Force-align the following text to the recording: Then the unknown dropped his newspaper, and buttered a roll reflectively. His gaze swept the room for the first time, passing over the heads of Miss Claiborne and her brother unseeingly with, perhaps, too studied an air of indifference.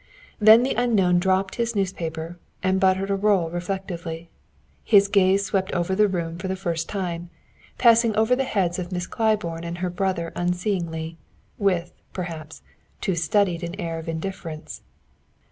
Then 0.39 0.63
the 0.63 0.73
unknown 0.73 1.19
dropped 1.19 1.57
his 1.57 1.75
newspaper, 1.75 2.39
and 2.63 2.79
buttered 2.79 3.11
a 3.11 3.15
roll 3.15 3.51
reflectively. 3.51 4.31
His 4.83 5.07
gaze 5.07 5.45
swept 5.45 5.71
the 5.71 6.07
room 6.07 6.39
for 6.39 6.47
the 6.47 6.55
first 6.55 6.89
time, 6.89 7.29
passing 7.77 8.15
over 8.15 8.35
the 8.35 8.43
heads 8.43 8.79
of 8.79 8.91
Miss 8.91 9.05
Claiborne 9.05 9.63
and 9.63 9.77
her 9.77 9.91
brother 9.91 10.33
unseeingly 10.35 11.19
with, 11.59 11.93
perhaps, 12.13 12.63
too 12.99 13.13
studied 13.13 13.63
an 13.63 13.79
air 13.79 13.99
of 13.99 14.09
indifference. 14.09 14.81